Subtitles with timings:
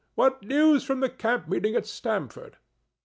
[0.15, 2.57] What news from the camp meeting at Stamford?"